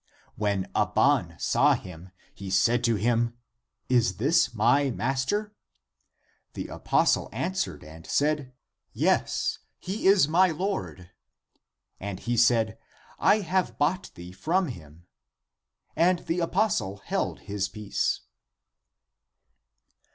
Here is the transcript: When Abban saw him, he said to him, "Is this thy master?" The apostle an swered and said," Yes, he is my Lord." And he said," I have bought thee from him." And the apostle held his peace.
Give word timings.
When 0.35 0.65
Abban 0.75 1.35
saw 1.39 1.75
him, 1.75 2.09
he 2.33 2.49
said 2.49 2.83
to 2.85 2.95
him, 2.95 3.37
"Is 3.87 4.17
this 4.17 4.47
thy 4.47 4.89
master?" 4.89 5.53
The 6.53 6.69
apostle 6.69 7.29
an 7.31 7.51
swered 7.51 7.83
and 7.83 8.07
said," 8.07 8.51
Yes, 8.93 9.59
he 9.77 10.07
is 10.07 10.27
my 10.27 10.47
Lord." 10.49 11.11
And 11.99 12.19
he 12.19 12.35
said," 12.35 12.79
I 13.19 13.41
have 13.41 13.77
bought 13.77 14.09
thee 14.15 14.31
from 14.31 14.69
him." 14.69 15.05
And 15.95 16.25
the 16.25 16.39
apostle 16.39 16.97
held 16.97 17.41
his 17.41 17.69
peace. 17.69 18.21